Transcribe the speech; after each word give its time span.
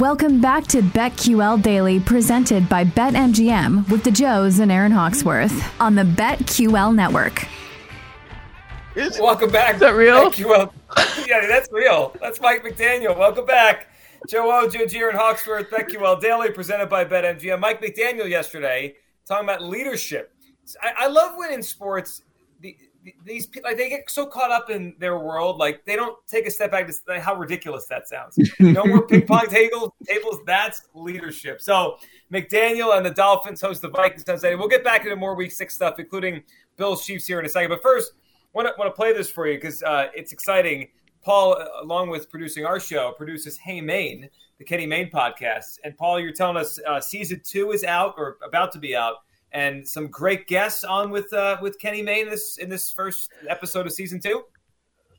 Welcome 0.00 0.40
back 0.40 0.66
to 0.68 0.80
BetQL 0.80 1.60
Daily, 1.62 2.00
presented 2.00 2.70
by 2.70 2.84
BetMGM 2.84 3.90
with 3.90 4.02
the 4.02 4.10
Joes 4.10 4.58
and 4.58 4.72
Aaron 4.72 4.92
Hawksworth 4.92 5.78
on 5.78 5.94
the 5.94 6.04
BetQL 6.04 6.94
network. 6.94 7.46
Welcome 8.96 9.50
back. 9.50 9.74
Is 9.74 9.80
that 9.80 9.94
real? 9.94 10.30
BetQL. 10.30 10.72
yeah, 11.28 11.46
that's 11.46 11.70
real. 11.70 12.16
That's 12.18 12.40
Mike 12.40 12.64
McDaniel. 12.64 13.14
Welcome 13.14 13.44
back. 13.44 13.88
Joe 14.26 14.50
O, 14.50 14.70
Joe 14.70 14.86
Gier, 14.86 15.10
and 15.10 15.18
Hawksworth, 15.18 15.68
BetQL 15.68 16.18
Daily, 16.18 16.50
presented 16.50 16.88
by 16.88 17.04
BetMGM. 17.04 17.60
Mike 17.60 17.82
McDaniel 17.82 18.26
yesterday 18.26 18.94
talking 19.28 19.44
about 19.44 19.62
leadership. 19.62 20.32
I, 20.82 20.92
I 21.04 21.08
love 21.08 21.34
when 21.36 21.52
in 21.52 21.62
sports, 21.62 22.22
the, 22.60 22.74
these 23.24 23.46
people 23.46 23.70
like 23.70 23.78
they 23.78 23.88
get 23.88 24.10
so 24.10 24.26
caught 24.26 24.50
up 24.50 24.70
in 24.70 24.94
their 24.98 25.18
world, 25.18 25.56
like 25.56 25.84
they 25.84 25.96
don't 25.96 26.16
take 26.26 26.46
a 26.46 26.50
step 26.50 26.70
back 26.70 26.86
to 26.86 26.92
say 26.92 27.18
how 27.18 27.34
ridiculous 27.34 27.86
that 27.86 28.08
sounds. 28.08 28.38
no 28.58 28.84
more 28.84 29.06
ping 29.06 29.26
pong 29.26 29.46
tables. 29.50 29.90
Tables. 30.06 30.38
That's 30.46 30.82
leadership. 30.94 31.60
So 31.60 31.98
McDaniel 32.32 32.96
and 32.96 33.04
the 33.04 33.10
Dolphins 33.10 33.60
host 33.60 33.82
the 33.82 33.88
Vikings 33.88 34.28
on 34.28 34.38
Saturday. 34.38 34.56
We'll 34.56 34.68
get 34.68 34.84
back 34.84 35.04
into 35.04 35.16
more 35.16 35.34
Week 35.34 35.52
Six 35.52 35.74
stuff, 35.74 35.98
including 35.98 36.42
Bills 36.76 37.04
Chiefs 37.04 37.26
here 37.26 37.40
in 37.40 37.46
a 37.46 37.48
second. 37.48 37.70
But 37.70 37.82
first, 37.82 38.12
want 38.52 38.68
to 38.68 38.74
want 38.78 38.88
to 38.88 38.94
play 38.94 39.12
this 39.12 39.30
for 39.30 39.46
you 39.46 39.56
because 39.56 39.82
uh, 39.82 40.08
it's 40.14 40.32
exciting. 40.32 40.88
Paul, 41.22 41.56
uh, 41.60 41.82
along 41.82 42.08
with 42.08 42.30
producing 42.30 42.64
our 42.64 42.80
show, 42.80 43.12
produces 43.12 43.58
Hey 43.58 43.80
Mayne, 43.80 44.28
the 44.58 44.64
Kenny 44.64 44.86
Mayne 44.86 45.10
podcast. 45.10 45.78
And 45.84 45.96
Paul, 45.96 46.18
you're 46.20 46.32
telling 46.32 46.56
us 46.56 46.80
uh, 46.86 47.00
season 47.00 47.40
two 47.44 47.72
is 47.72 47.84
out 47.84 48.14
or 48.16 48.38
about 48.46 48.72
to 48.72 48.78
be 48.78 48.96
out 48.96 49.16
and 49.52 49.86
some 49.86 50.08
great 50.08 50.46
guests 50.46 50.84
on 50.84 51.10
with 51.10 51.32
uh, 51.32 51.58
with 51.60 51.78
Kenny 51.78 52.02
Mayne 52.02 52.26
in 52.26 52.30
this 52.30 52.58
in 52.58 52.68
this 52.68 52.90
first 52.90 53.30
episode 53.48 53.86
of 53.86 53.92
season 53.92 54.20
two. 54.20 54.44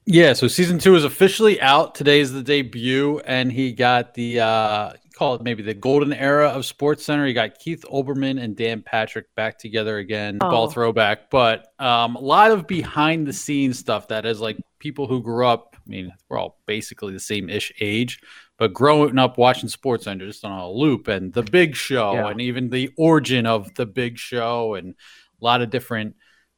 Yeah, 0.05 0.33
so 0.33 0.47
season 0.47 0.79
two 0.79 0.95
is 0.95 1.03
officially 1.03 1.61
out. 1.61 1.93
Today 1.93 2.21
is 2.21 2.33
the 2.33 2.41
debut, 2.41 3.19
and 3.19 3.51
he 3.51 3.71
got 3.71 4.15
the 4.15 4.39
uh, 4.39 4.93
call 5.13 5.35
it 5.35 5.43
maybe 5.43 5.61
the 5.61 5.75
golden 5.75 6.11
era 6.11 6.47
of 6.47 6.65
Sports 6.65 7.05
Center. 7.05 7.27
He 7.27 7.33
got 7.33 7.59
Keith 7.59 7.85
Olbermann 7.91 8.41
and 8.41 8.55
Dan 8.55 8.81
Patrick 8.81 9.27
back 9.35 9.59
together 9.59 9.99
again, 9.99 10.39
oh. 10.41 10.49
ball 10.49 10.69
throwback. 10.71 11.29
But 11.29 11.67
um, 11.77 12.15
a 12.15 12.19
lot 12.19 12.49
of 12.49 12.65
behind 12.65 13.27
the 13.27 13.33
scenes 13.33 13.77
stuff 13.77 14.07
that 14.07 14.25
is 14.25 14.41
like 14.41 14.57
people 14.79 15.05
who 15.05 15.21
grew 15.21 15.45
up. 15.45 15.75
I 15.75 15.89
mean, 15.89 16.11
we're 16.29 16.39
all 16.39 16.59
basically 16.65 17.13
the 17.13 17.19
same 17.19 17.49
ish 17.49 17.71
age, 17.79 18.19
but 18.61 18.75
growing 18.75 19.17
up 19.17 19.39
watching 19.39 19.67
Sports 19.67 20.03
Center 20.03 20.27
just 20.27 20.45
on 20.45 20.51
a 20.51 20.69
loop 20.69 21.07
and 21.07 21.33
the 21.33 21.41
Big 21.41 21.75
Show 21.75 22.13
yeah. 22.13 22.27
and 22.27 22.39
even 22.39 22.69
the 22.69 22.91
origin 22.95 23.47
of 23.47 23.73
the 23.73 23.87
Big 23.87 24.19
Show 24.19 24.75
and 24.75 24.93
a 25.41 25.43
lot 25.43 25.63
of 25.63 25.71
different 25.71 26.15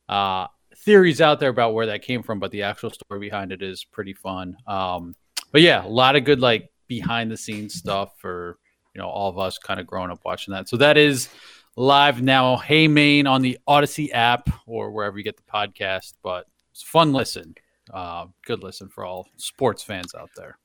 uh, 0.09 0.47
theories 0.79 1.21
out 1.21 1.39
there 1.39 1.49
about 1.49 1.73
where 1.73 1.85
that 1.85 2.01
came 2.01 2.21
from, 2.21 2.39
but 2.39 2.51
the 2.51 2.63
actual 2.63 2.89
story 2.89 3.21
behind 3.21 3.53
it 3.53 3.61
is 3.61 3.85
pretty 3.85 4.11
fun. 4.11 4.57
Um, 4.67 5.15
but 5.53 5.61
yeah, 5.61 5.85
a 5.85 5.87
lot 5.87 6.17
of 6.17 6.25
good 6.25 6.41
like 6.41 6.69
behind 6.89 7.31
the 7.31 7.37
scenes 7.37 7.75
stuff 7.75 8.09
for 8.19 8.57
you 8.93 8.99
know 9.01 9.07
all 9.07 9.29
of 9.29 9.39
us 9.39 9.57
kind 9.57 9.79
of 9.79 9.87
growing 9.87 10.11
up 10.11 10.19
watching 10.25 10.53
that. 10.53 10.67
So 10.67 10.75
that 10.75 10.97
is 10.97 11.29
live 11.77 12.21
now. 12.21 12.57
Hey 12.57 12.89
Mayne 12.89 13.27
on 13.27 13.41
the 13.41 13.57
odyssey 13.65 14.11
app 14.11 14.49
or 14.67 14.91
wherever 14.91 15.17
you 15.17 15.23
get 15.23 15.37
the 15.37 15.43
podcast. 15.43 16.15
But 16.21 16.47
it's 16.73 16.83
fun 16.83 17.13
listen. 17.13 17.55
Uh, 17.93 18.25
good 18.45 18.61
listen 18.61 18.89
for 18.89 19.05
all 19.05 19.29
sports 19.37 19.83
fans 19.83 20.13
out 20.13 20.31
there. 20.35 20.57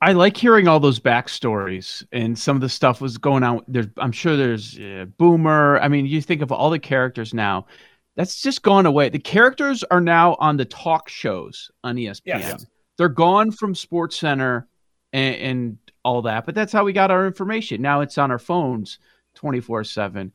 I 0.00 0.12
like 0.12 0.36
hearing 0.36 0.68
all 0.68 0.78
those 0.78 1.00
backstories 1.00 2.04
and 2.12 2.38
some 2.38 2.56
of 2.56 2.60
the 2.60 2.68
stuff 2.68 3.00
was 3.00 3.16
going 3.16 3.42
on. 3.42 3.62
There's, 3.66 3.86
I'm 3.96 4.12
sure 4.12 4.36
there's 4.36 4.78
uh, 4.78 5.06
Boomer. 5.16 5.78
I 5.78 5.88
mean, 5.88 6.06
you 6.06 6.20
think 6.20 6.42
of 6.42 6.52
all 6.52 6.68
the 6.70 6.78
characters 6.78 7.32
now. 7.32 7.66
That's 8.14 8.40
just 8.40 8.62
gone 8.62 8.86
away. 8.86 9.08
The 9.08 9.18
characters 9.18 9.84
are 9.90 10.00
now 10.00 10.36
on 10.38 10.56
the 10.56 10.64
talk 10.64 11.08
shows 11.08 11.70
on 11.84 11.96
ESPN. 11.96 12.20
Yes. 12.24 12.66
They're 12.98 13.08
gone 13.08 13.50
from 13.50 13.74
Sports 13.74 14.18
Center 14.18 14.68
and, 15.12 15.34
and 15.36 15.78
all 16.04 16.22
that. 16.22 16.46
But 16.46 16.54
that's 16.54 16.72
how 16.72 16.84
we 16.84 16.92
got 16.92 17.10
our 17.10 17.26
information. 17.26 17.82
Now 17.82 18.00
it's 18.00 18.18
on 18.18 18.30
our 18.30 18.38
phones 18.38 18.98
24 19.34 19.84
7. 19.84 20.32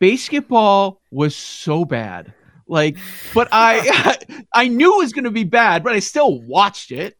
BASEketball 0.00 0.98
was 1.10 1.36
so 1.36 1.84
bad. 1.84 2.32
Like, 2.66 2.96
but 3.34 3.48
I 3.50 4.16
I 4.54 4.68
knew 4.68 4.94
it 4.94 5.04
was 5.04 5.12
going 5.12 5.24
to 5.24 5.30
be 5.30 5.44
bad, 5.44 5.82
but 5.82 5.92
I 5.92 5.98
still 5.98 6.40
watched 6.40 6.92
it. 6.92 7.16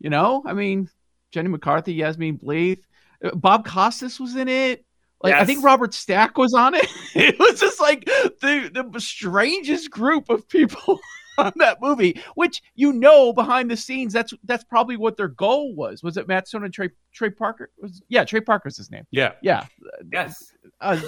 You 0.00 0.10
know, 0.10 0.42
I 0.44 0.52
mean, 0.52 0.88
Jenny 1.30 1.48
McCarthy, 1.48 1.94
Yasmine 1.94 2.38
Bleeth, 2.38 2.82
uh, 3.24 3.34
Bob 3.34 3.66
Costas 3.66 4.18
was 4.18 4.36
in 4.36 4.48
it. 4.48 4.84
Like 5.22 5.32
yes. 5.32 5.42
I 5.42 5.44
think 5.46 5.64
Robert 5.64 5.94
Stack 5.94 6.38
was 6.38 6.54
on 6.54 6.74
it. 6.74 6.86
It 7.14 7.38
was 7.38 7.58
just 7.58 7.80
like 7.80 8.04
the 8.04 8.88
the 8.92 9.00
strangest 9.00 9.90
group 9.90 10.28
of 10.28 10.48
people 10.48 11.00
on 11.38 11.52
that 11.56 11.80
movie, 11.80 12.20
which 12.34 12.62
you 12.74 12.92
know 12.92 13.32
behind 13.32 13.70
the 13.70 13.76
scenes 13.76 14.12
that's 14.12 14.34
that's 14.44 14.64
probably 14.64 14.96
what 14.96 15.16
their 15.16 15.28
goal 15.28 15.74
was. 15.74 16.02
Was 16.02 16.16
it 16.16 16.28
Matt 16.28 16.48
Stone 16.48 16.64
and 16.64 16.74
Trey 16.74 16.90
Trey 17.12 17.30
Parker? 17.30 17.70
Was 17.80 18.02
yeah, 18.08 18.24
Trey 18.24 18.40
Parker's 18.40 18.76
his 18.76 18.90
name. 18.90 19.06
Yeah, 19.10 19.32
yeah, 19.42 19.66
yes. 20.12 20.52
Uh, 20.80 21.00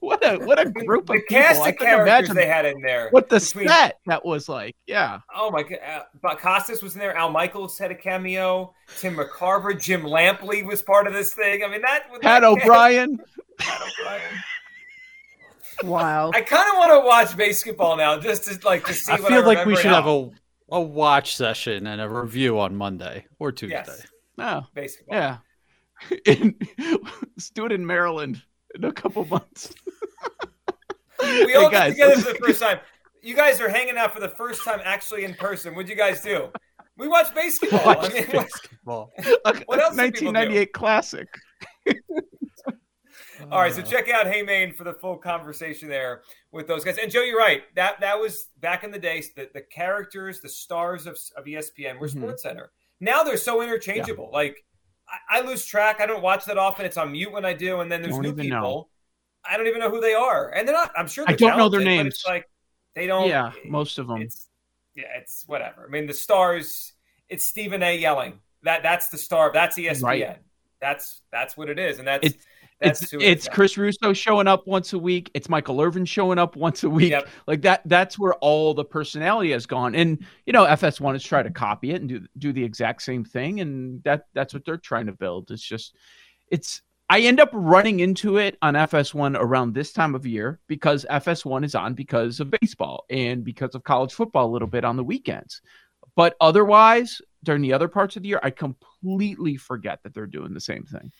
what 0.00 0.24
a 0.24 0.38
what 0.44 0.58
a 0.58 0.70
group 0.70 1.06
the 1.06 1.14
of 1.14 1.22
cast 1.28 1.62
people. 1.62 1.68
of 1.68 1.78
characters 1.78 2.34
they 2.34 2.46
had 2.46 2.64
in 2.64 2.80
there. 2.80 3.08
What 3.10 3.28
the 3.28 3.40
between... 3.40 3.68
set 3.68 3.98
that 4.06 4.24
was 4.24 4.48
like, 4.48 4.76
yeah. 4.86 5.20
Oh 5.34 5.50
my 5.50 5.62
god, 5.62 5.78
uh, 5.86 6.02
but 6.22 6.38
Costas 6.38 6.82
was 6.82 6.94
in 6.94 7.00
there. 7.00 7.16
Al 7.16 7.30
Michaels 7.30 7.78
had 7.78 7.90
a 7.90 7.94
cameo. 7.94 8.74
Tim 8.98 9.16
McCarver, 9.16 9.80
Jim 9.80 10.02
Lampley 10.02 10.64
was 10.64 10.82
part 10.82 11.06
of 11.06 11.12
this 11.12 11.34
thing. 11.34 11.62
I 11.64 11.68
mean 11.68 11.82
that. 11.82 12.10
Pat 12.12 12.20
that 12.22 12.44
O'Brien. 12.44 13.18
Pat 13.58 13.82
O'Brien. 13.82 14.22
Wow. 15.82 16.30
I 16.32 16.40
kind 16.42 16.68
of 16.68 16.76
want 16.76 16.90
to 16.92 17.06
watch 17.06 17.28
BASEketball 17.36 17.98
now, 17.98 18.18
just 18.18 18.44
to 18.44 18.66
like 18.66 18.86
to 18.86 18.94
see. 18.94 19.12
I 19.12 19.16
feel 19.16 19.42
I 19.42 19.46
like 19.46 19.66
we 19.66 19.76
should 19.76 19.86
now. 19.86 20.02
have 20.02 20.06
a 20.06 20.30
a 20.70 20.80
watch 20.80 21.36
session 21.36 21.86
and 21.86 22.00
a 22.00 22.08
review 22.08 22.58
on 22.58 22.74
Monday 22.74 23.26
or 23.38 23.52
Tuesday. 23.52 23.82
Yes. 23.86 24.06
Oh, 24.38 24.62
baseball. 24.74 25.16
Yeah. 25.16 25.36
In, 26.26 26.56
let's 26.78 27.50
do 27.50 27.66
it 27.66 27.72
in 27.72 27.86
Maryland 27.86 28.42
in 28.74 28.84
a 28.84 28.92
couple 28.92 29.24
months. 29.26 29.72
we 31.20 31.54
all 31.54 31.70
hey, 31.70 31.70
get 31.70 31.88
together 31.90 32.16
for 32.16 32.32
the 32.32 32.38
first 32.44 32.60
time. 32.60 32.80
You 33.22 33.34
guys 33.34 33.60
are 33.60 33.70
hanging 33.70 33.96
out 33.96 34.12
for 34.12 34.20
the 34.20 34.28
first 34.28 34.64
time 34.64 34.80
actually 34.84 35.24
in 35.24 35.34
person. 35.34 35.74
What'd 35.74 35.88
you 35.88 35.96
guys 35.96 36.20
do? 36.20 36.50
We 36.98 37.08
watch 37.08 37.28
BASEketball. 37.34 37.86
Watch 37.86 38.10
I 38.10 38.14
mean, 38.14 38.24
BASEketball. 38.26 39.08
what 39.66 39.80
else? 39.80 39.96
1998 39.96 40.72
classic. 40.72 41.28
All 43.50 43.60
right, 43.60 43.72
so 43.72 43.82
check 43.82 44.08
out 44.08 44.26
Hey 44.26 44.42
Mayne 44.42 44.72
for 44.72 44.84
the 44.84 44.92
full 44.92 45.16
conversation 45.16 45.88
there 45.88 46.22
with 46.52 46.66
those 46.66 46.84
guys. 46.84 46.98
And 46.98 47.10
Joe, 47.10 47.22
you're 47.22 47.38
right. 47.38 47.62
That 47.74 48.00
that 48.00 48.18
was 48.18 48.48
back 48.60 48.84
in 48.84 48.90
the 48.90 48.98
days. 48.98 49.32
The, 49.34 49.50
the 49.52 49.60
characters, 49.60 50.40
the 50.40 50.48
stars 50.48 51.06
of, 51.06 51.18
of 51.36 51.44
ESPN 51.44 51.98
were 51.98 52.08
mm-hmm. 52.08 52.20
Sports 52.20 52.42
Center. 52.42 52.70
Now 53.00 53.22
they're 53.22 53.36
so 53.36 53.62
interchangeable. 53.62 54.28
Yeah. 54.30 54.38
Like 54.38 54.64
I, 55.08 55.38
I, 55.38 55.40
lose 55.42 55.66
track. 55.66 56.00
I 56.00 56.06
don't 56.06 56.22
watch 56.22 56.44
that 56.46 56.58
often. 56.58 56.86
It's 56.86 56.96
on 56.96 57.12
mute 57.12 57.32
when 57.32 57.44
I 57.44 57.52
do, 57.52 57.80
and 57.80 57.90
then 57.90 58.02
there's 58.02 58.14
don't 58.14 58.22
new 58.22 58.32
people. 58.34 58.48
Know. 58.48 58.88
I 59.44 59.56
don't 59.56 59.66
even 59.66 59.80
know 59.80 59.90
who 59.90 60.00
they 60.00 60.14
are, 60.14 60.50
and 60.50 60.66
they're 60.66 60.74
not. 60.74 60.92
I'm 60.96 61.08
sure 61.08 61.24
I 61.28 61.34
don't 61.34 61.58
know 61.58 61.68
their 61.68 61.82
names. 61.82 62.14
It's 62.14 62.26
like 62.26 62.48
they 62.94 63.06
don't. 63.06 63.28
Yeah, 63.28 63.52
most 63.66 63.98
of 63.98 64.06
them. 64.06 64.22
It's 64.22 64.48
yeah, 64.94 65.04
it's 65.16 65.44
whatever. 65.46 65.84
I 65.86 65.90
mean, 65.90 66.06
the 66.06 66.14
stars. 66.14 66.92
It's 67.28 67.46
Stephen 67.46 67.82
A. 67.82 67.96
yelling. 67.96 68.38
That 68.62 68.82
that's 68.82 69.08
the 69.08 69.18
star. 69.18 69.50
That's 69.52 69.76
ESPN. 69.76 70.02
Right. 70.02 70.38
That's 70.80 71.22
that's 71.30 71.56
what 71.56 71.68
it 71.68 71.78
is, 71.78 71.98
and 71.98 72.08
that's. 72.08 72.26
It's, 72.26 72.44
it's 72.84 73.12
it's 73.12 73.48
Chris 73.48 73.76
Russo 73.76 74.12
showing 74.12 74.46
up 74.46 74.66
once 74.66 74.92
a 74.92 74.98
week. 74.98 75.30
It's 75.34 75.48
Michael 75.48 75.80
Irvin 75.80 76.04
showing 76.04 76.38
up 76.38 76.56
once 76.56 76.84
a 76.84 76.90
week. 76.90 77.10
Yep. 77.10 77.28
Like 77.46 77.62
that. 77.62 77.82
That's 77.84 78.18
where 78.18 78.34
all 78.34 78.74
the 78.74 78.84
personality 78.84 79.50
has 79.52 79.66
gone. 79.66 79.94
And 79.94 80.24
you 80.46 80.52
know, 80.52 80.64
FS1 80.64 81.16
is 81.16 81.22
trying 81.22 81.44
to 81.44 81.50
copy 81.50 81.90
it 81.92 82.00
and 82.00 82.08
do 82.08 82.26
do 82.38 82.52
the 82.52 82.64
exact 82.64 83.02
same 83.02 83.24
thing. 83.24 83.60
And 83.60 84.02
that 84.04 84.26
that's 84.34 84.54
what 84.54 84.64
they're 84.64 84.76
trying 84.76 85.06
to 85.06 85.12
build. 85.12 85.50
It's 85.50 85.62
just, 85.62 85.94
it's. 86.48 86.82
I 87.10 87.20
end 87.20 87.38
up 87.38 87.50
running 87.52 88.00
into 88.00 88.38
it 88.38 88.56
on 88.62 88.72
FS1 88.74 89.36
around 89.38 89.74
this 89.74 89.92
time 89.92 90.14
of 90.14 90.24
year 90.24 90.58
because 90.68 91.04
FS1 91.10 91.62
is 91.62 91.74
on 91.74 91.92
because 91.92 92.40
of 92.40 92.50
baseball 92.50 93.04
and 93.10 93.44
because 93.44 93.74
of 93.74 93.84
college 93.84 94.14
football 94.14 94.46
a 94.46 94.52
little 94.52 94.68
bit 94.68 94.86
on 94.86 94.96
the 94.96 95.04
weekends. 95.04 95.60
But 96.16 96.34
otherwise, 96.40 97.20
during 97.42 97.62
the 97.62 97.72
other 97.72 97.88
parts 97.88 98.16
of 98.16 98.22
the 98.22 98.28
year, 98.28 98.40
I 98.42 98.50
completely 98.50 99.56
forget 99.56 100.02
that 100.02 100.14
they're 100.14 100.26
doing 100.26 100.54
the 100.54 100.60
same 100.60 100.84
thing. 100.84 101.12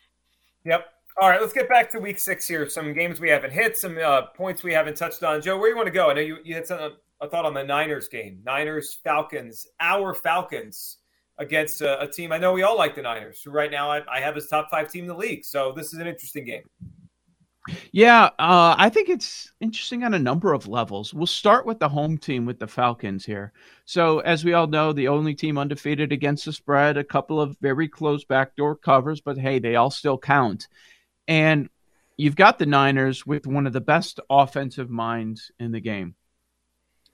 Yep. 0.65 0.87
All 1.21 1.31
right, 1.31 1.41
let's 1.41 1.53
get 1.53 1.69
back 1.69 1.93
to 1.93 2.01
week 2.01 2.19
six 2.19 2.49
here. 2.49 2.69
Some 2.69 2.93
games 2.93 3.21
we 3.21 3.31
haven't 3.31 3.53
hit, 3.53 3.77
some 3.77 3.97
uh, 3.99 4.23
points 4.37 4.65
we 4.65 4.73
haven't 4.73 4.97
touched 4.97 5.23
on. 5.23 5.41
Joe, 5.41 5.57
where 5.57 5.69
do 5.69 5.71
you 5.71 5.77
want 5.77 5.87
to 5.87 5.93
go? 5.93 6.11
I 6.11 6.15
know 6.15 6.21
you, 6.21 6.39
you 6.43 6.57
had 6.57 6.67
some, 6.67 6.97
a 7.21 7.29
thought 7.29 7.45
on 7.45 7.55
the 7.55 7.63
Niners 7.63 8.09
game. 8.09 8.41
Niners, 8.45 8.99
Falcons, 9.05 9.65
our 9.79 10.13
Falcons 10.13 10.99
against 11.39 11.83
a, 11.83 12.01
a, 12.01 12.09
team. 12.09 12.33
I 12.33 12.39
know 12.39 12.53
we 12.53 12.65
all 12.65 12.77
like 12.77 12.97
the 12.97 13.03
Niners, 13.03 13.43
who 13.45 13.53
right 13.53 13.71
now 13.71 13.91
I, 13.91 14.01
I 14.11 14.21
have 14.21 14.37
as 14.37 14.49
top 14.49 14.69
five 14.73 14.91
team 14.91 15.05
in 15.05 15.09
the 15.09 15.17
league. 15.17 15.45
So 15.45 15.73
this 15.77 15.93
is 15.93 16.01
an 16.01 16.09
interesting 16.09 16.45
game. 16.45 16.65
Yeah, 17.93 18.25
uh, 18.39 18.75
I 18.77 18.91
think 18.91 19.09
it's 19.09 19.51
interesting 19.61 20.05
on 20.05 20.15
a 20.15 20.19
number 20.19 20.53
of 20.53 20.67
levels. 20.67 21.15
We'll 21.15 21.27
start 21.27 21.65
with 21.65 21.79
the 21.79 21.89
home 21.89 22.19
team 22.19 22.45
with 22.45 22.59
the 22.59 22.67
Falcons 22.67 23.25
here. 23.25 23.53
So, 23.87 24.19
as 24.19 24.45
we 24.45 24.53
all 24.53 24.67
know, 24.67 24.93
the 24.93 25.09
only 25.09 25.35
team 25.35 25.57
undefeated 25.57 26.13
against 26.13 26.45
the 26.45 26.53
spread, 26.53 26.99
a 26.99 27.05
couple 27.05 27.41
of 27.41 27.57
very 27.63 27.89
close 27.89 28.23
backdoor 28.25 28.77
covers, 28.77 29.23
but 29.23 29.39
hey, 29.39 29.61
they 29.61 29.77
all 29.77 29.91
still 29.91 30.19
count. 30.19 30.69
And 31.27 31.69
you've 32.17 32.37
got 32.37 32.59
the 32.59 32.67
Niners 32.67 33.27
with 33.27 33.47
one 33.47 33.67
of 33.67 33.73
the 33.73 33.81
best 33.81 34.21
offensive 34.29 34.91
minds 34.91 35.51
in 35.59 35.73
the 35.73 35.81
game. 35.81 36.15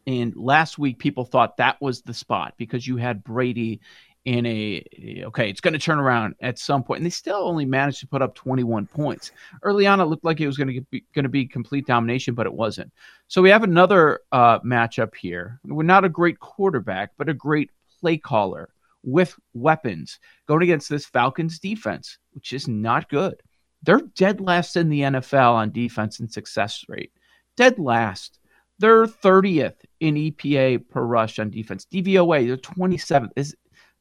And 0.06 0.34
last 0.34 0.78
week, 0.78 0.98
people 0.98 1.24
thought 1.24 1.58
that 1.58 1.80
was 1.80 2.02
the 2.02 2.14
spot 2.14 2.54
because 2.56 2.86
you 2.86 2.96
had 2.96 3.22
Brady 3.22 3.80
in 4.24 4.44
a 4.44 4.84
okay, 5.26 5.48
it's 5.48 5.60
going 5.60 5.72
to 5.72 5.78
turn 5.78 5.98
around 5.98 6.34
at 6.40 6.58
some 6.58 6.82
point, 6.82 6.98
and 6.98 7.06
they 7.06 7.10
still 7.10 7.36
only 7.36 7.64
managed 7.64 8.00
to 8.00 8.06
put 8.06 8.20
up 8.20 8.34
21 8.34 8.86
points. 8.86 9.32
Early 9.62 9.86
on, 9.86 10.00
it 10.00 10.04
looked 10.04 10.24
like 10.24 10.40
it 10.40 10.46
was 10.46 10.58
going 10.58 10.74
to 10.74 10.80
be 10.90 11.04
going 11.14 11.22
to 11.22 11.30
be 11.30 11.46
complete 11.46 11.86
domination, 11.86 12.34
but 12.34 12.46
it 12.46 12.52
wasn't. 12.52 12.92
So 13.28 13.40
we 13.40 13.50
have 13.50 13.62
another 13.62 14.20
uh, 14.32 14.60
matchup 14.60 15.14
here. 15.14 15.58
We're 15.64 15.84
not 15.84 16.04
a 16.04 16.10
great 16.10 16.38
quarterback, 16.38 17.12
but 17.16 17.28
a 17.28 17.34
great 17.34 17.70
play 18.00 18.18
caller 18.18 18.70
with 19.02 19.34
weapons 19.54 20.18
going 20.46 20.62
against 20.62 20.90
this 20.90 21.06
Falcons 21.06 21.58
defense, 21.58 22.18
which 22.32 22.52
is 22.52 22.68
not 22.68 23.08
good. 23.08 23.42
They're 23.82 24.02
dead 24.16 24.40
last 24.40 24.76
in 24.76 24.88
the 24.88 25.00
NFL 25.00 25.54
on 25.54 25.72
defense 25.72 26.20
and 26.20 26.30
success 26.30 26.84
rate. 26.88 27.12
Dead 27.56 27.78
last. 27.78 28.38
They're 28.78 29.06
30th 29.06 29.76
in 30.00 30.14
EPA 30.14 30.88
per 30.88 31.02
rush 31.02 31.38
on 31.38 31.50
defense. 31.50 31.86
DVOA, 31.92 32.46
they're 32.46 32.56
27th. 32.56 33.30
Is 33.36 33.54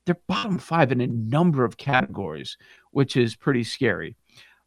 they're 0.05 0.19
bottom 0.27 0.57
five 0.57 0.91
in 0.91 1.01
a 1.01 1.07
number 1.07 1.65
of 1.65 1.77
categories, 1.77 2.57
which 2.91 3.15
is 3.17 3.35
pretty 3.35 3.63
scary. 3.63 4.15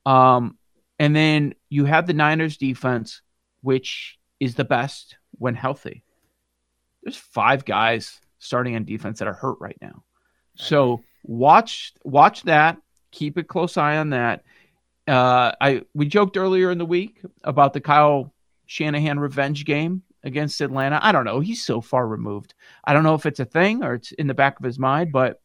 Um, 0.07 0.59
and 0.99 1.17
then 1.17 1.55
you 1.69 1.85
have 1.85 2.07
the 2.07 2.13
Niners 2.13 2.57
defense, 2.57 3.23
which 3.63 4.19
is 4.41 4.55
the 4.55 4.65
best 4.65 5.17
when 5.39 5.55
healthy. 5.55 6.05
There's 7.03 7.17
five 7.17 7.65
guys 7.65 8.21
starting 8.39 8.77
on 8.77 8.85
defense 8.85 9.19
that 9.19 9.29
are 9.29 9.33
hurt 9.33 9.57
right 9.61 9.79
now. 9.81 10.05
So 10.55 11.03
watch 11.25 11.93
watch 12.05 12.43
that. 12.43 12.77
Keep 13.11 13.37
a 13.37 13.43
close 13.43 13.77
eye 13.77 13.97
on 13.97 14.11
that. 14.11 14.45
Uh, 15.07 15.53
I 15.61 15.83
we 15.95 16.07
joked 16.07 16.37
earlier 16.37 16.71
in 16.71 16.79
the 16.79 16.87
week 16.87 17.23
about 17.43 17.73
the 17.73 17.81
Kyle 17.81 18.33
Shanahan 18.67 19.19
revenge 19.19 19.65
game 19.65 20.03
against 20.25 20.61
Atlanta. 20.61 21.01
I 21.03 21.13
don't 21.13 21.25
know. 21.25 21.41
He's 21.41 21.65
so 21.65 21.81
far 21.81 22.07
removed. 22.07 22.55
I 22.85 22.93
don't 22.93 23.03
know 23.03 23.15
if 23.15 23.27
it's 23.27 23.41
a 23.41 23.45
thing 23.45 23.83
or 23.83 23.95
it's 23.95 24.13
in 24.13 24.29
the 24.29 24.35
back 24.35 24.59
of 24.59 24.65
his 24.65 24.79
mind, 24.79 25.13
but 25.13 25.41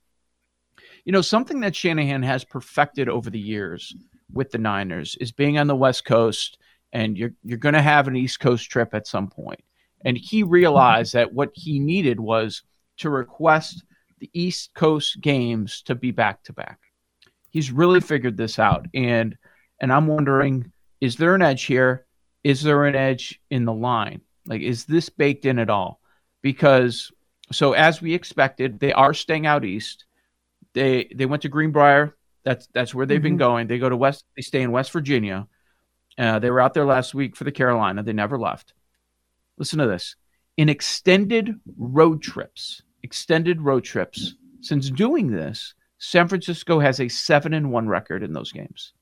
you 1.05 1.11
know, 1.11 1.21
something 1.21 1.61
that 1.61 1.75
Shanahan 1.75 2.21
has 2.23 2.43
perfected 2.43 3.09
over 3.09 3.29
the 3.29 3.39
years 3.39 3.95
with 4.31 4.51
the 4.51 4.57
Niners 4.57 5.15
is 5.19 5.31
being 5.31 5.57
on 5.57 5.67
the 5.67 5.75
West 5.75 6.05
Coast 6.05 6.57
and 6.93 7.17
you're 7.17 7.33
you're 7.43 7.57
going 7.57 7.73
to 7.73 7.81
have 7.81 8.07
an 8.07 8.15
East 8.15 8.39
Coast 8.39 8.69
trip 8.69 8.93
at 8.93 9.07
some 9.07 9.27
point. 9.27 9.63
And 10.05 10.17
he 10.17 10.43
realized 10.43 11.13
that 11.13 11.33
what 11.33 11.51
he 11.53 11.79
needed 11.79 12.19
was 12.19 12.63
to 12.97 13.09
request 13.09 13.83
the 14.19 14.29
East 14.33 14.73
Coast 14.73 15.21
games 15.21 15.81
to 15.83 15.95
be 15.95 16.11
back 16.11 16.43
to 16.43 16.53
back. 16.53 16.79
He's 17.49 17.71
really 17.71 18.01
figured 18.01 18.37
this 18.37 18.59
out 18.59 18.85
and 18.93 19.37
and 19.79 19.91
I'm 19.91 20.07
wondering 20.07 20.71
is 20.99 21.15
there 21.15 21.35
an 21.35 21.41
edge 21.41 21.63
here? 21.63 22.05
Is 22.43 22.63
there 22.63 22.85
an 22.85 22.95
edge 22.95 23.39
in 23.49 23.65
the 23.65 23.73
line? 23.73 24.21
Like, 24.45 24.61
is 24.61 24.85
this 24.85 25.09
baked 25.09 25.45
in 25.45 25.59
at 25.59 25.69
all? 25.69 25.99
Because 26.41 27.11
so 27.51 27.73
as 27.73 28.01
we 28.01 28.13
expected, 28.13 28.79
they 28.79 28.93
are 28.93 29.13
staying 29.13 29.45
out 29.45 29.65
east. 29.65 30.05
They 30.73 31.11
they 31.13 31.25
went 31.25 31.43
to 31.43 31.49
Greenbrier. 31.49 32.15
That's 32.43 32.67
that's 32.73 32.93
where 32.93 33.05
they've 33.05 33.17
mm-hmm. 33.17 33.23
been 33.23 33.37
going. 33.37 33.67
They 33.67 33.79
go 33.79 33.89
to 33.89 33.97
West. 33.97 34.25
They 34.35 34.41
stay 34.41 34.61
in 34.61 34.71
West 34.71 34.91
Virginia. 34.91 35.47
Uh, 36.17 36.39
they 36.39 36.49
were 36.49 36.61
out 36.61 36.73
there 36.73 36.85
last 36.85 37.13
week 37.13 37.35
for 37.35 37.43
the 37.43 37.51
Carolina. 37.51 38.01
They 38.03 38.13
never 38.13 38.39
left. 38.39 38.73
Listen 39.57 39.79
to 39.79 39.87
this: 39.87 40.15
in 40.57 40.69
extended 40.69 41.59
road 41.77 42.21
trips, 42.21 42.81
extended 43.03 43.61
road 43.61 43.83
trips. 43.83 44.35
Since 44.61 44.89
doing 44.89 45.31
this, 45.31 45.73
San 45.99 46.27
Francisco 46.27 46.79
has 46.79 46.99
a 46.99 47.07
seven 47.07 47.53
and 47.53 47.71
one 47.71 47.87
record 47.87 48.23
in 48.23 48.33
those 48.33 48.51
games. 48.51 48.93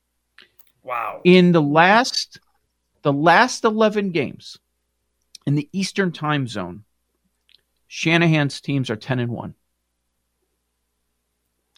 Wow! 0.85 1.19
In 1.25 1.51
the 1.51 1.61
last, 1.61 2.39
the 3.01 3.11
last 3.11 3.65
eleven 3.65 4.11
games, 4.11 4.57
in 5.45 5.55
the 5.55 5.67
Eastern 5.73 6.13
time 6.13 6.47
zone, 6.47 6.85
Shanahan's 7.87 8.59
teams 8.61 8.89
are 8.89 8.95
10 8.95 9.19
and 9.19 9.31
1. 9.31 9.53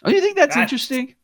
Oh, 0.03 0.09
you 0.09 0.21
think 0.21 0.35
that's, 0.35 0.55
that's 0.55 0.63
interesting? 0.63 1.15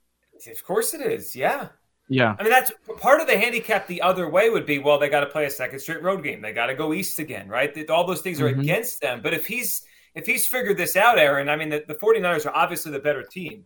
Of 0.50 0.64
course 0.64 0.94
it 0.94 1.02
is. 1.02 1.36
Yeah. 1.36 1.70
Yeah. 2.10 2.36
I 2.38 2.44
mean, 2.44 2.52
that's 2.52 2.72
part 3.00 3.22
of 3.22 3.28
the 3.28 3.38
handicap 3.38 3.88
the 3.88 4.02
other 4.02 4.30
way 4.30 4.50
would 4.50 4.66
be 4.66 4.80
well, 4.80 5.00
they 5.00 5.10
got 5.10 5.22
to 5.22 5.28
play 5.28 5.46
a 5.46 5.50
second 5.50 5.80
straight 5.80 6.04
road 6.04 6.24
game. 6.24 6.42
They 6.42 6.52
got 6.52 6.68
to 6.68 6.76
go 6.76 6.94
east 6.94 7.20
again, 7.20 7.48
right? 7.48 7.90
All 7.90 8.06
those 8.06 8.22
things 8.22 8.42
are 8.42 8.50
mm-hmm. 8.50 8.60
against 8.60 9.00
them. 9.02 9.22
But 9.22 9.34
if 9.34 9.48
he's 9.48 9.84
if 10.16 10.26
he's 10.26 10.46
figured 10.46 10.78
this 10.78 10.96
out, 10.96 11.18
Aaron, 11.18 11.50
I 11.50 11.56
mean, 11.56 11.70
the, 11.70 11.84
the 11.88 11.96
49ers 11.96 12.46
are 12.46 12.56
obviously 12.56 12.92
the 12.92 13.00
better 13.00 13.24
team. 13.24 13.66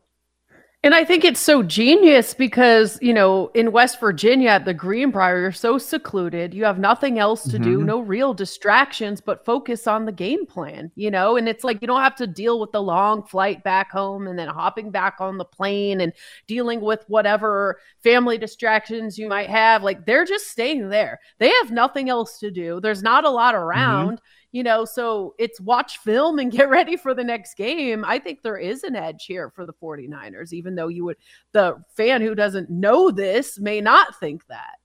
And 0.88 0.96
I 0.96 1.04
think 1.04 1.26
it's 1.26 1.42
so 1.42 1.64
genius 1.64 2.34
because, 2.34 2.98
you 3.02 3.14
know, 3.14 3.52
in 3.54 3.74
West 3.74 4.00
Virginia 4.00 4.52
at 4.52 4.64
the 4.64 4.74
Greenbrier, 4.74 5.42
you're 5.42 5.52
so 5.52 5.78
secluded. 5.78 6.54
You 6.54 6.64
have 6.64 6.80
nothing 6.80 7.20
else 7.20 7.44
to 7.44 7.58
mm-hmm. 7.58 7.64
do, 7.64 7.84
no 7.84 8.00
real 8.00 8.34
distractions, 8.34 9.20
but 9.20 9.44
focus 9.44 9.86
on 9.86 10.06
the 10.06 10.14
game 10.14 10.46
plan, 10.46 10.90
you 10.96 11.12
know? 11.12 11.36
And 11.36 11.50
it's 11.50 11.66
like 11.66 11.82
you 11.82 11.88
don't 11.88 12.00
have 12.00 12.16
to 12.16 12.26
deal 12.26 12.58
with 12.58 12.72
the 12.72 12.82
long 12.82 13.22
flight 13.24 13.66
back 13.66 13.92
home 13.92 14.28
and 14.28 14.40
then 14.40 14.48
hopping 14.48 14.90
back 14.90 15.16
on 15.20 15.38
the 15.38 15.44
plane 15.44 16.00
and 16.00 16.14
dealing 16.48 16.80
with 16.80 17.04
whatever 17.10 17.82
family 18.02 18.38
distractions 18.38 19.18
you 19.18 19.28
might 19.28 19.50
have. 19.50 19.84
Like 19.84 20.06
they're 20.06 20.24
just 20.24 20.48
staying 20.48 20.88
there. 20.88 21.20
They 21.40 21.50
have 21.50 21.70
nothing 21.70 22.08
else 22.08 22.40
to 22.40 22.50
do. 22.50 22.80
There's 22.80 23.04
not 23.04 23.26
a 23.26 23.30
lot 23.30 23.56
mm-hmm. 23.56 23.64
around. 23.64 24.12
Mm-hmm 24.14 24.26
you 24.52 24.64
know, 24.64 24.86
so 24.86 25.36
it's 25.38 25.60
watch 25.60 25.98
film 26.00 26.40
and 26.40 26.52
get 26.52 26.70
ready 26.70 26.96
for 26.96 27.14
the 27.14 27.24
next 27.24 27.56
game. 27.56 28.06
I 28.06 28.20
think 28.20 28.42
there 28.42 28.58
is 28.58 28.84
an 28.84 28.96
edge 28.96 29.26
here 29.26 29.50
for 29.50 29.66
the 29.66 29.74
49ers, 29.74 30.54
even 30.54 30.76
though 30.76 30.88
you 30.88 31.06
would, 31.06 31.18
the 31.52 31.84
fan 31.96 32.22
who 32.22 32.36
doesn't 32.36 32.70
know 32.70 33.12
this 33.12 33.60
may 33.60 33.82
not 33.82 34.20
think 34.20 34.48
that. 34.48 34.76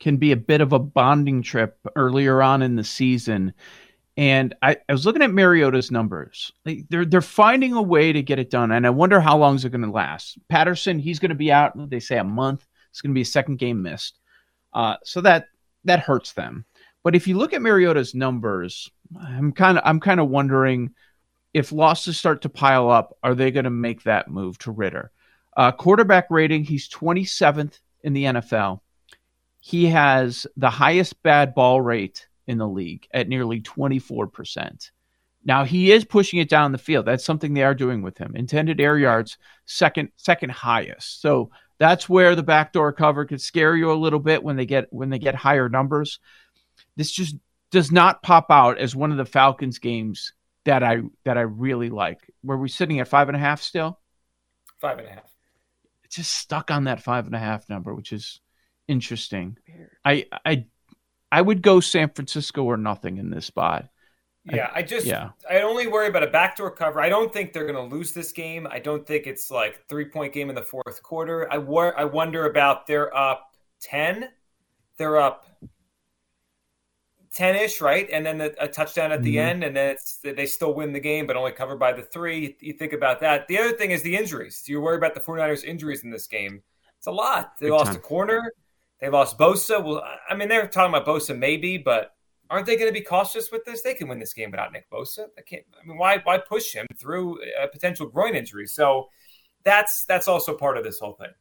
Can 0.00 0.16
be 0.16 0.32
a 0.32 0.36
bit 0.36 0.60
of 0.60 0.72
a 0.72 0.78
bonding 0.78 1.42
trip 1.42 1.78
earlier 1.96 2.42
on 2.42 2.62
in 2.62 2.76
the 2.76 2.84
season. 2.84 3.52
And 4.16 4.54
I, 4.60 4.76
I 4.88 4.92
was 4.92 5.06
looking 5.06 5.22
at 5.22 5.32
Mariota's 5.32 5.90
numbers. 5.90 6.52
They're 6.90 7.06
they're 7.06 7.22
finding 7.22 7.72
a 7.72 7.80
way 7.80 8.12
to 8.12 8.22
get 8.22 8.38
it 8.38 8.50
done, 8.50 8.70
and 8.70 8.86
I 8.86 8.90
wonder 8.90 9.20
how 9.20 9.38
long 9.38 9.54
is 9.54 9.64
it 9.64 9.70
going 9.70 9.82
to 9.82 9.90
last. 9.90 10.38
Patterson, 10.50 10.98
he's 10.98 11.18
going 11.18 11.30
to 11.30 11.34
be 11.34 11.50
out. 11.50 11.88
They 11.88 12.00
say 12.00 12.18
a 12.18 12.24
month. 12.24 12.66
It's 12.90 13.00
going 13.00 13.12
to 13.12 13.14
be 13.14 13.22
a 13.22 13.24
second 13.24 13.56
game 13.56 13.80
missed. 13.80 14.18
Uh, 14.74 14.96
so 15.02 15.22
that 15.22 15.46
that 15.84 16.00
hurts 16.00 16.32
them. 16.32 16.66
But 17.02 17.14
if 17.16 17.26
you 17.26 17.36
look 17.36 17.52
at 17.52 17.62
Mariota's 17.62 18.14
numbers, 18.14 18.90
I'm 19.18 19.52
kind 19.52 19.78
of 19.78 19.84
I'm 19.86 20.00
kind 20.00 20.20
of 20.20 20.28
wondering 20.28 20.90
if 21.52 21.72
losses 21.72 22.16
start 22.16 22.42
to 22.42 22.48
pile 22.48 22.90
up, 22.90 23.16
are 23.22 23.34
they 23.34 23.50
going 23.50 23.64
to 23.64 23.70
make 23.70 24.04
that 24.04 24.28
move 24.28 24.58
to 24.58 24.70
Ridder? 24.70 25.10
Uh, 25.56 25.70
quarterback 25.70 26.26
rating, 26.30 26.64
he's 26.64 26.88
27th 26.88 27.78
in 28.02 28.14
the 28.14 28.24
NFL. 28.24 28.80
He 29.60 29.86
has 29.86 30.46
the 30.56 30.70
highest 30.70 31.22
bad 31.22 31.54
ball 31.54 31.80
rate 31.80 32.26
in 32.46 32.58
the 32.58 32.66
league 32.66 33.06
at 33.12 33.28
nearly 33.28 33.60
24%. 33.60 34.90
Now 35.44 35.64
he 35.64 35.92
is 35.92 36.04
pushing 36.04 36.38
it 36.38 36.48
down 36.48 36.72
the 36.72 36.78
field. 36.78 37.04
That's 37.04 37.24
something 37.24 37.52
they 37.52 37.64
are 37.64 37.74
doing 37.74 38.02
with 38.02 38.16
him. 38.16 38.34
Intended 38.34 38.80
air 38.80 38.96
yards, 38.96 39.38
second 39.66 40.10
second 40.16 40.50
highest. 40.50 41.20
So 41.20 41.50
that's 41.78 42.08
where 42.08 42.36
the 42.36 42.44
backdoor 42.44 42.92
cover 42.92 43.24
could 43.24 43.40
scare 43.40 43.74
you 43.74 43.90
a 43.90 43.94
little 43.94 44.20
bit 44.20 44.42
when 44.42 44.56
they 44.56 44.66
get 44.66 44.86
when 44.92 45.10
they 45.10 45.18
get 45.18 45.34
higher 45.34 45.68
numbers 45.68 46.20
this 46.96 47.10
just 47.10 47.36
does 47.70 47.90
not 47.90 48.22
pop 48.22 48.46
out 48.50 48.78
as 48.78 48.94
one 48.94 49.10
of 49.10 49.16
the 49.16 49.24
Falcons 49.24 49.78
games 49.78 50.32
that 50.64 50.82
I 50.82 51.00
that 51.24 51.38
I 51.38 51.42
really 51.42 51.90
like. 51.90 52.20
Were 52.42 52.58
we 52.58 52.68
sitting 52.68 53.00
at 53.00 53.08
five 53.08 53.28
and 53.28 53.36
a 53.36 53.40
half 53.40 53.62
still? 53.62 53.98
Five 54.80 54.98
and 54.98 55.08
a 55.08 55.10
half. 55.10 55.30
It's 56.04 56.16
just 56.16 56.32
stuck 56.32 56.70
on 56.70 56.84
that 56.84 57.02
five 57.02 57.26
and 57.26 57.34
a 57.34 57.38
half 57.38 57.68
number, 57.68 57.94
which 57.94 58.12
is 58.12 58.40
interesting. 58.88 59.56
I 60.04 60.26
I 60.44 60.66
I 61.30 61.40
would 61.40 61.62
go 61.62 61.80
San 61.80 62.10
Francisco 62.10 62.62
or 62.62 62.76
nothing 62.76 63.16
in 63.16 63.30
this 63.30 63.46
spot. 63.46 63.88
Yeah, 64.44 64.70
I, 64.74 64.80
I 64.80 64.82
just 64.82 65.06
yeah. 65.06 65.30
I 65.48 65.60
only 65.60 65.86
worry 65.86 66.08
about 66.08 66.24
a 66.24 66.28
backdoor 66.28 66.72
cover. 66.72 67.00
I 67.00 67.08
don't 67.08 67.32
think 67.32 67.52
they're 67.52 67.66
going 67.66 67.88
to 67.88 67.94
lose 67.94 68.12
this 68.12 68.32
game. 68.32 68.66
I 68.70 68.80
don't 68.80 69.06
think 69.06 69.26
it's 69.26 69.50
like 69.50 69.86
three 69.88 70.04
point 70.04 70.32
game 70.32 70.48
in 70.48 70.54
the 70.54 70.62
fourth 70.62 71.02
quarter. 71.02 71.50
I 71.50 71.58
wor- 71.58 71.98
I 71.98 72.04
wonder 72.04 72.46
about 72.46 72.86
they're 72.86 73.16
up 73.16 73.56
ten. 73.80 74.28
They're 74.98 75.18
up 75.18 75.46
10-ish, 77.36 77.80
right? 77.80 78.08
And 78.10 78.26
then 78.26 78.40
a, 78.40 78.50
a 78.60 78.68
touchdown 78.68 79.12
at 79.12 79.22
the 79.22 79.36
mm-hmm. 79.36 79.48
end, 79.48 79.64
and 79.64 79.76
then 79.76 79.90
it's 79.90 80.18
they 80.18 80.46
still 80.46 80.74
win 80.74 80.92
the 80.92 81.00
game, 81.00 81.26
but 81.26 81.36
only 81.36 81.52
covered 81.52 81.78
by 81.78 81.92
the 81.92 82.02
three. 82.02 82.56
You 82.60 82.74
think 82.74 82.92
about 82.92 83.20
that. 83.20 83.48
The 83.48 83.58
other 83.58 83.72
thing 83.72 83.90
is 83.90 84.02
the 84.02 84.16
injuries. 84.16 84.62
Do 84.64 84.72
you 84.72 84.80
worry 84.80 84.96
about 84.96 85.14
the 85.14 85.20
49ers 85.20 85.64
injuries 85.64 86.04
in 86.04 86.10
this 86.10 86.26
game? 86.26 86.62
It's 86.98 87.06
a 87.06 87.12
lot. 87.12 87.58
They 87.58 87.66
Big 87.66 87.72
lost 87.72 87.86
time. 87.86 87.96
a 87.96 88.00
corner. 88.00 88.52
They 89.00 89.08
lost 89.08 89.38
Bosa. 89.38 89.82
Well, 89.82 90.04
I 90.28 90.34
mean, 90.34 90.48
they're 90.48 90.68
talking 90.68 90.94
about 90.94 91.06
Bosa 91.06 91.36
maybe, 91.36 91.78
but 91.78 92.14
aren't 92.50 92.66
they 92.66 92.76
going 92.76 92.88
to 92.88 92.92
be 92.92 93.04
cautious 93.04 93.50
with 93.50 93.64
this? 93.64 93.82
They 93.82 93.94
can 93.94 94.08
win 94.08 94.20
this 94.20 94.34
game 94.34 94.50
without 94.50 94.72
Nick 94.72 94.88
Bosa. 94.90 95.26
They 95.34 95.42
can't. 95.42 95.64
I 95.82 95.86
mean, 95.86 95.98
why 95.98 96.18
why 96.18 96.38
push 96.38 96.72
him 96.72 96.86
through 96.98 97.38
a 97.60 97.66
potential 97.66 98.06
groin 98.06 98.36
injury? 98.36 98.66
So 98.66 99.08
that's 99.64 100.04
that's 100.04 100.28
also 100.28 100.54
part 100.54 100.76
of 100.76 100.84
this 100.84 100.98
whole 100.98 101.14
thing. 101.14 101.32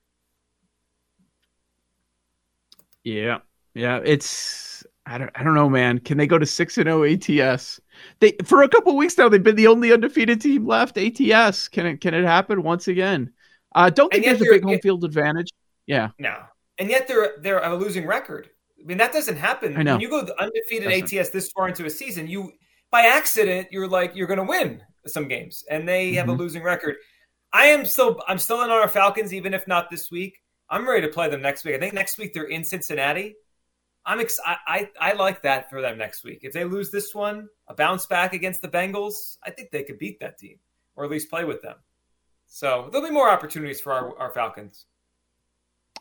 Yeah, 3.03 3.39
yeah. 3.73 3.99
It's 4.03 4.83
I 5.11 5.17
don't 5.17 5.31
I 5.35 5.43
don't 5.43 5.55
know, 5.55 5.69
man. 5.69 5.99
Can 5.99 6.17
they 6.17 6.25
go 6.25 6.37
to 6.37 6.45
six 6.45 6.77
and 6.77 6.87
zero 6.87 7.03
ATS? 7.03 7.81
They 8.19 8.33
for 8.45 8.63
a 8.63 8.69
couple 8.69 8.95
weeks 8.95 9.17
now 9.17 9.27
they've 9.27 9.43
been 9.43 9.57
the 9.57 9.67
only 9.67 9.91
undefeated 9.91 10.39
team 10.39 10.65
left. 10.65 10.97
ATS. 10.97 11.67
Can 11.67 11.85
it 11.85 12.01
can 12.01 12.13
it 12.13 12.23
happen 12.23 12.63
once 12.63 12.87
again? 12.87 13.33
I 13.73 13.87
uh, 13.87 13.89
don't 13.89 14.11
think 14.11 14.23
there's 14.23 14.41
a 14.41 14.45
big 14.45 14.63
home 14.63 14.79
field 14.79 15.03
advantage. 15.03 15.49
Yeah. 15.85 16.11
No. 16.17 16.37
And 16.79 16.89
yet 16.89 17.09
they're 17.09 17.33
they're 17.41 17.59
a 17.59 17.75
losing 17.75 18.07
record. 18.07 18.49
I 18.79 18.85
mean 18.85 18.97
that 18.99 19.11
doesn't 19.11 19.35
happen. 19.35 19.75
I 19.75 19.83
know. 19.83 19.93
When 19.95 20.01
you 20.01 20.09
go 20.09 20.25
undefeated 20.39 20.91
ATS 20.91 21.29
this 21.29 21.51
far 21.51 21.67
into 21.67 21.85
a 21.85 21.89
season, 21.89 22.27
you 22.27 22.53
by 22.89 23.01
accident 23.01 23.67
you're 23.69 23.89
like 23.89 24.15
you're 24.15 24.27
going 24.27 24.39
to 24.39 24.45
win 24.45 24.81
some 25.07 25.27
games, 25.27 25.65
and 25.69 25.85
they 25.85 26.07
mm-hmm. 26.07 26.17
have 26.17 26.29
a 26.29 26.31
mm-hmm. 26.31 26.39
losing 26.39 26.63
record. 26.63 26.95
I 27.51 27.65
am 27.65 27.83
still 27.83 28.21
I'm 28.29 28.39
still 28.39 28.63
in 28.63 28.69
on 28.69 28.77
our 28.77 28.87
Falcons, 28.87 29.33
even 29.33 29.53
if 29.53 29.67
not 29.67 29.89
this 29.89 30.09
week. 30.09 30.37
I'm 30.69 30.87
ready 30.87 31.05
to 31.05 31.11
play 31.11 31.29
them 31.29 31.41
next 31.41 31.65
week. 31.65 31.75
I 31.75 31.79
think 31.79 31.93
next 31.93 32.17
week 32.17 32.33
they're 32.33 32.45
in 32.45 32.63
Cincinnati. 32.63 33.35
I'm 34.05 34.19
ex- 34.19 34.39
I, 34.45 34.57
I, 34.67 34.89
I 34.99 35.13
like 35.13 35.43
that 35.43 35.69
for 35.69 35.81
them 35.81 35.97
next 35.97 36.23
week. 36.23 36.39
If 36.41 36.53
they 36.53 36.63
lose 36.63 36.89
this 36.89 37.13
one, 37.13 37.47
a 37.67 37.73
bounce 37.73 38.07
back 38.07 38.33
against 38.33 38.61
the 38.61 38.67
Bengals, 38.67 39.37
I 39.43 39.51
think 39.51 39.71
they 39.71 39.83
could 39.83 39.99
beat 39.99 40.19
that 40.19 40.37
team 40.37 40.57
or 40.95 41.05
at 41.05 41.11
least 41.11 41.29
play 41.29 41.45
with 41.45 41.61
them. 41.61 41.75
So 42.47 42.89
there'll 42.91 43.07
be 43.07 43.13
more 43.13 43.29
opportunities 43.29 43.79
for 43.79 43.93
our, 43.93 44.17
our 44.17 44.31
Falcons. 44.31 44.85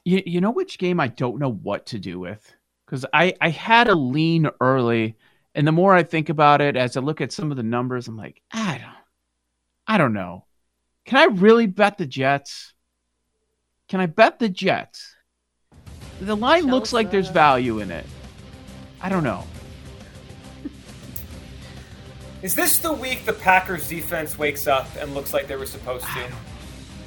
You, 0.04 0.23
you 0.25 0.40
know 0.40 0.50
which 0.50 0.78
game 0.78 0.99
I 0.99 1.09
don't 1.09 1.38
know 1.38 1.52
what 1.52 1.87
to 1.87 1.99
do 1.99 2.19
with? 2.19 2.54
Because 2.85 3.07
I, 3.12 3.35
I 3.40 3.50
had 3.50 3.88
a 3.88 3.95
lean 3.95 4.49
early, 4.61 5.16
and 5.54 5.66
the 5.66 5.73
more 5.73 5.95
I 5.95 6.02
think 6.02 6.28
about 6.28 6.61
it, 6.61 6.76
as 6.76 6.97
I 6.97 7.00
look 7.00 7.21
at 7.21 7.33
some 7.33 7.50
of 7.50 7.57
the 7.57 7.62
numbers, 7.62 8.09
I'm 8.09 8.16
like, 8.16 8.42
I 8.52 8.78
don't, 8.78 8.97
I 9.87 9.99
don't 9.99 10.12
know. 10.12 10.47
Can 11.04 11.19
I 11.19 11.33
really 11.35 11.66
bet 11.66 11.99
the 11.99 12.07
Jets? 12.07 12.75
Can 13.88 14.00
I 14.00 14.07
bet 14.07 14.38
the 14.38 14.49
Jets? 14.49 15.14
The 16.21 16.37
line 16.37 16.62
Chelsea. 16.62 16.71
looks 16.71 16.93
like 16.93 17.11
there's 17.11 17.29
value 17.29 17.81
in 17.81 17.91
it. 17.91 18.07
I 19.00 19.09
don't 19.09 19.25
know. 19.25 19.45
Is 22.43 22.55
this 22.55 22.79
the 22.79 22.93
week 22.93 23.25
the 23.25 23.33
Packers 23.33 23.89
defense 23.89 24.39
wakes 24.39 24.67
up 24.67 24.89
and 24.99 25.15
looks 25.15 25.33
like 25.33 25.47
they 25.49 25.57
were 25.57 25.67
supposed 25.67 26.05
to? 26.05 26.33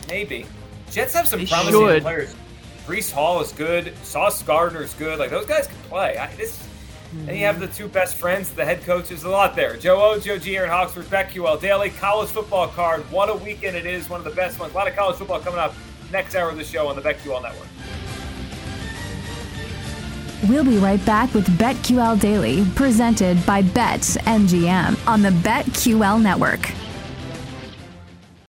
Maybe. 0.09 0.45
Jets 0.91 1.13
have 1.13 1.27
some 1.27 1.39
they 1.39 1.45
promising 1.45 1.73
should. 1.79 2.01
players. 2.01 2.35
Breece 2.85 3.11
Hall 3.11 3.41
is 3.41 3.51
good. 3.51 3.95
Sauce 4.03 4.41
Gardner 4.43 4.83
is 4.83 4.93
good. 4.95 5.19
Like 5.19 5.29
those 5.29 5.45
guys 5.45 5.67
can 5.67 5.77
play. 5.89 6.17
I, 6.17 6.33
this, 6.35 6.57
mm-hmm. 6.57 7.29
And 7.29 7.37
you 7.37 7.45
have 7.45 7.59
the 7.59 7.67
two 7.67 7.87
best 7.87 8.17
friends, 8.17 8.49
the 8.49 8.65
head 8.65 8.83
coaches. 8.83 9.23
A 9.23 9.29
lot 9.29 9.55
there. 9.55 9.77
Joe 9.77 10.01
O, 10.01 10.19
Joe 10.19 10.37
G, 10.37 10.57
Aaron 10.57 10.69
Hawksworth, 10.69 11.09
BetQL 11.09 11.61
Daily 11.61 11.91
college 11.91 12.29
football 12.29 12.67
card. 12.67 13.01
What 13.11 13.29
a 13.29 13.35
weekend 13.35 13.77
it 13.77 13.85
is. 13.85 14.09
One 14.09 14.19
of 14.19 14.25
the 14.25 14.31
best 14.35 14.59
ones. 14.59 14.73
A 14.73 14.75
lot 14.75 14.87
of 14.87 14.95
college 14.95 15.17
football 15.17 15.39
coming 15.39 15.59
up 15.59 15.73
next 16.11 16.35
hour 16.35 16.49
of 16.49 16.57
the 16.57 16.63
show 16.63 16.87
on 16.87 16.95
the 16.95 17.01
BetQL 17.01 17.41
Network. 17.41 17.67
We'll 20.49 20.65
be 20.65 20.77
right 20.77 21.03
back 21.05 21.33
with 21.33 21.47
BetQL 21.57 22.19
Daily, 22.19 22.65
presented 22.75 23.43
by 23.45 23.61
BetMGM 23.61 25.07
on 25.07 25.21
the 25.21 25.29
BetQL 25.29 26.21
Network. 26.21 26.82